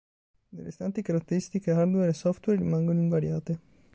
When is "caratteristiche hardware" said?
1.03-2.09